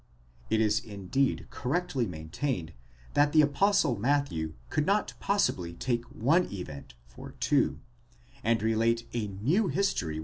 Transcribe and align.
6 0.45 0.45
It 0.55 0.61
is 0.61 0.79
indeed 0.79 1.45
correctly 1.51 2.07
maintained, 2.07 2.73
that 3.13 3.33
the 3.33 3.43
Apostle 3.43 3.95
Matthew 3.95 4.55
could 4.71 4.87
not 4.87 5.13
possibly 5.19 5.73
take 5.75 6.05
one 6.05 6.51
event 6.51 6.95
for 7.05 7.33
two, 7.33 7.77
and 8.43 8.63
relate 8.63 9.07
a 9.13 9.27
new 9.27 9.67
history 9.67 10.15
which 10.15 10.19
8. 10.19 10.19